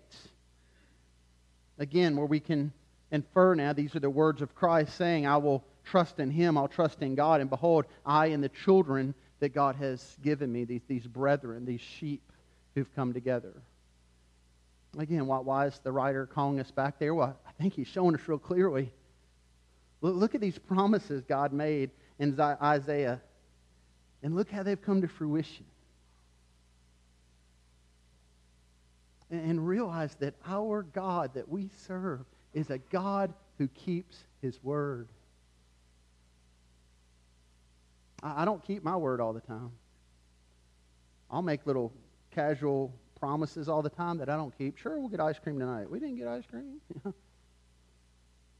[1.77, 2.71] Again, where we can
[3.11, 6.67] infer now these are the words of Christ saying, I will trust in him, I'll
[6.67, 10.81] trust in God, and behold, I and the children that God has given me, these,
[10.87, 12.21] these brethren, these sheep
[12.75, 13.53] who've come together.
[14.97, 17.15] Again, why, why is the writer calling us back there?
[17.15, 18.91] Well, I think he's showing us real clearly
[20.01, 23.21] Look at these promises God made in Isaiah,
[24.23, 25.65] and look how they've come to fruition.
[29.29, 35.07] And realize that our God that we serve is a God who keeps his word.
[38.23, 39.71] I don't keep my word all the time.
[41.29, 41.93] I'll make little
[42.31, 44.77] casual promises all the time that I don't keep.
[44.77, 45.89] Sure, we'll get ice cream tonight.
[45.89, 46.81] We didn't get ice cream.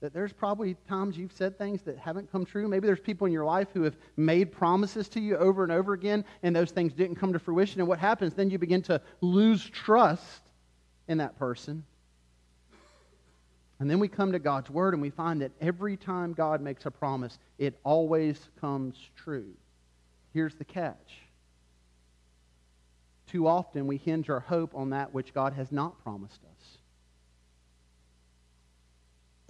[0.02, 2.68] that there's probably times you've said things that haven't come true.
[2.68, 5.94] Maybe there's people in your life who have made promises to you over and over
[5.94, 7.80] again, and those things didn't come to fruition.
[7.80, 8.34] And what happens?
[8.34, 10.42] Then you begin to lose trust
[11.08, 11.86] in that person.
[13.80, 16.86] And then we come to God's Word and we find that every time God makes
[16.86, 19.54] a promise, it always comes true.
[20.34, 21.20] Here's the catch.
[23.28, 26.51] Too often we hinge our hope on that which God has not promised us.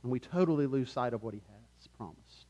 [0.04, 1.42] And we totally lose sight of what he
[1.80, 2.46] has promised.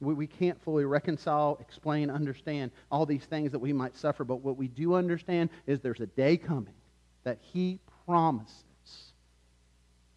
[0.00, 4.36] We, we can't fully reconcile, explain, understand all these things that we might suffer, but
[4.36, 6.74] what we do understand is there's a day coming
[7.24, 8.64] that he promises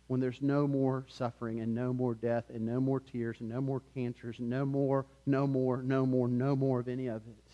[0.07, 3.61] when there's no more suffering and no more death and no more tears and no
[3.61, 7.51] more cancers and no more, no more, no more, no more of any of it.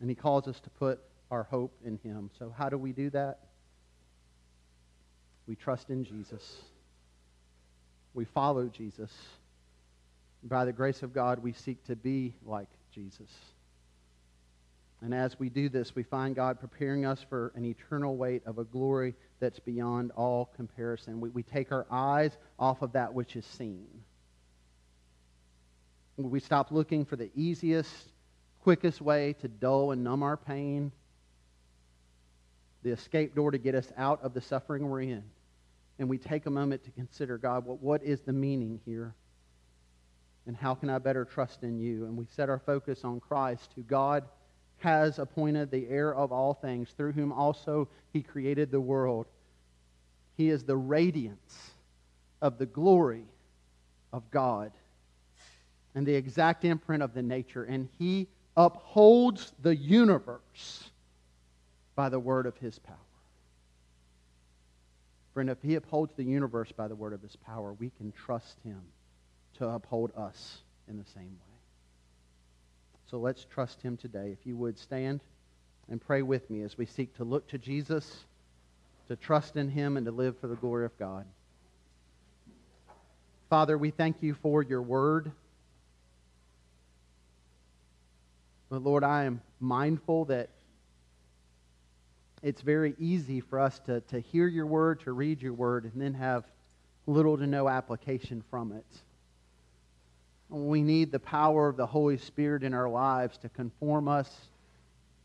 [0.00, 2.30] And he calls us to put our hope in him.
[2.38, 3.38] So, how do we do that?
[5.46, 6.58] We trust in Jesus.
[8.14, 9.10] We follow Jesus.
[10.44, 13.30] By the grace of God, we seek to be like Jesus.
[15.00, 18.58] And as we do this, we find God preparing us for an eternal weight of
[18.58, 21.20] a glory that's beyond all comparison.
[21.20, 23.86] We, we take our eyes off of that which is seen.
[26.16, 27.90] We stop looking for the easiest,
[28.62, 30.92] quickest way to dull and numb our pain
[32.82, 35.22] the escape door to get us out of the suffering we're in.
[35.98, 39.14] And we take a moment to consider, God, what, what is the meaning here?
[40.46, 42.06] And how can I better trust in you?
[42.06, 44.24] And we set our focus on Christ, who God
[44.78, 49.26] has appointed the heir of all things, through whom also he created the world.
[50.36, 51.70] He is the radiance
[52.40, 53.24] of the glory
[54.12, 54.72] of God
[55.94, 58.26] and the exact imprint of the nature, and he
[58.56, 60.90] upholds the universe
[61.94, 62.96] by the word of his power.
[65.34, 68.58] Friend, if he upholds the universe by the word of his power, we can trust
[68.64, 68.80] him
[69.58, 71.52] to uphold us in the same way.
[73.10, 74.30] So let's trust him today.
[74.32, 75.20] If you would stand
[75.90, 78.24] and pray with me as we seek to look to Jesus,
[79.08, 81.26] to trust in him, and to live for the glory of God.
[83.50, 85.30] Father, we thank you for your word.
[88.70, 90.48] But Lord, I am mindful that
[92.42, 96.00] it's very easy for us to, to hear your word, to read your word, and
[96.00, 96.44] then have
[97.06, 98.86] little to no application from it.
[100.48, 104.28] We need the power of the Holy Spirit in our lives to conform us,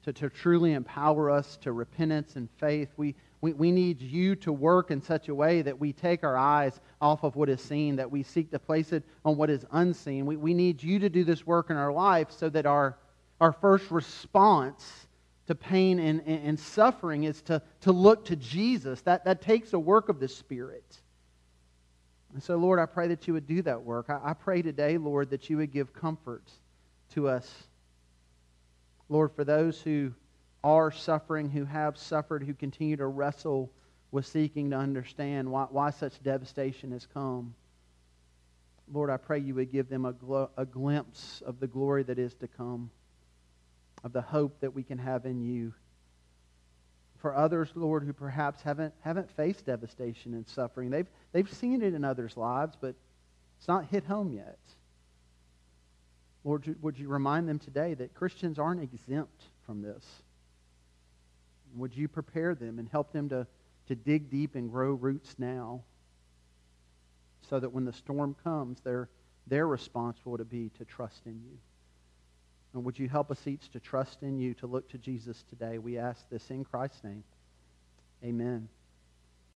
[0.03, 2.89] to, to truly empower us to repentance and faith.
[2.97, 6.37] We, we, we need you to work in such a way that we take our
[6.37, 9.65] eyes off of what is seen, that we seek to place it on what is
[9.71, 10.25] unseen.
[10.25, 12.97] We, we need you to do this work in our life so that our,
[13.41, 15.06] our first response
[15.47, 19.01] to pain and, and, suffering is to, to look to Jesus.
[19.01, 20.97] That, that takes a work of the Spirit.
[22.33, 24.09] And so, Lord, I pray that you would do that work.
[24.09, 26.43] I, I pray today, Lord, that you would give comfort
[27.13, 27.49] to us.
[29.07, 30.11] Lord, for those who
[30.63, 33.71] are suffering, who have suffered, who continue to wrestle
[34.11, 37.55] with seeking to understand why, why such devastation has come.
[38.91, 42.19] Lord, I pray you would give them a, gl- a glimpse of the glory that
[42.19, 42.89] is to come
[44.03, 45.73] of the hope that we can have in you.
[47.17, 51.93] For others, Lord, who perhaps haven't, haven't faced devastation and suffering, they've, they've seen it
[51.93, 52.95] in others' lives, but
[53.57, 54.59] it's not hit home yet.
[56.43, 60.05] Lord, would you remind them today that Christians aren't exempt from this?
[61.75, 63.47] Would you prepare them and help them to,
[63.87, 65.81] to dig deep and grow roots now
[67.49, 69.09] so that when the storm comes, their,
[69.47, 71.57] their response will be to trust in you?
[72.77, 75.79] And would you help us each to trust in you, to look to Jesus today?
[75.79, 77.23] We ask this in Christ's name.
[78.23, 78.69] Amen.